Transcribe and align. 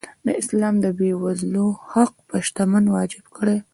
اسلام 0.41 0.75
د 0.81 0.85
بېوزلو 0.97 1.65
حق 1.91 2.13
په 2.29 2.35
شتمن 2.45 2.85
واجب 2.95 3.25
کړی. 3.37 3.57